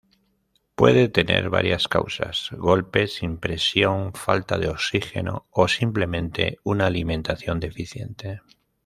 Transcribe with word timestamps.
Puede 0.73 1.09
tener 1.09 1.51
varias 1.51 1.87
causas: 1.87 2.49
golpes, 2.53 3.21
impresión, 3.21 4.15
falta 4.15 4.57
de 4.57 4.67
oxígeno 4.67 5.45
o 5.51 5.67
simplemente 5.67 6.57
una 6.63 6.87
alimentación 6.87 7.59
deficiente. 7.59 8.41